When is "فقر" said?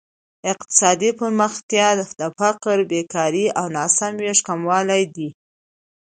2.39-2.77